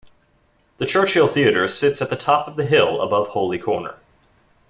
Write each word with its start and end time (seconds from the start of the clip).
The 0.77 0.87
Church 0.87 1.13
Hill 1.13 1.27
Theatre 1.27 1.67
sits 1.67 2.01
at 2.01 2.09
the 2.09 2.15
top 2.15 2.47
of 2.47 2.55
the 2.55 2.65
hill 2.65 3.03
above 3.03 3.27
Holy 3.27 3.59
Corner. 3.59 3.93